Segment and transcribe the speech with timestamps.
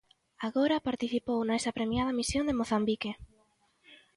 [0.47, 3.11] Agora participou nesa premiada misión en Mozambique.